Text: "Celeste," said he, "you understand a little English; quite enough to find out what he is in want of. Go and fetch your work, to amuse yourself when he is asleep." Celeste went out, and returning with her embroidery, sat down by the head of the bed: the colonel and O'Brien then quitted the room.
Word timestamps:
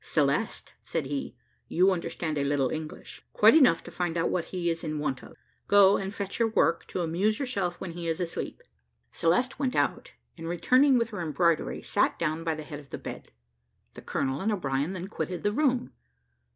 "Celeste," 0.03 0.73
said 0.83 1.05
he, 1.05 1.35
"you 1.67 1.91
understand 1.91 2.35
a 2.35 2.43
little 2.43 2.71
English; 2.71 3.23
quite 3.33 3.53
enough 3.55 3.83
to 3.83 3.91
find 3.91 4.17
out 4.17 4.31
what 4.31 4.45
he 4.45 4.67
is 4.71 4.83
in 4.83 4.97
want 4.97 5.23
of. 5.23 5.35
Go 5.67 5.97
and 5.97 6.11
fetch 6.11 6.39
your 6.39 6.47
work, 6.47 6.87
to 6.87 7.01
amuse 7.01 7.37
yourself 7.37 7.79
when 7.79 7.91
he 7.91 8.07
is 8.07 8.19
asleep." 8.19 8.63
Celeste 9.11 9.59
went 9.59 9.75
out, 9.75 10.13
and 10.39 10.47
returning 10.47 10.97
with 10.97 11.09
her 11.11 11.21
embroidery, 11.21 11.83
sat 11.83 12.17
down 12.17 12.43
by 12.43 12.55
the 12.55 12.63
head 12.63 12.79
of 12.79 12.89
the 12.89 12.97
bed: 12.97 13.31
the 13.93 14.01
colonel 14.01 14.41
and 14.41 14.51
O'Brien 14.51 14.93
then 14.93 15.07
quitted 15.07 15.43
the 15.43 15.53
room. 15.53 15.93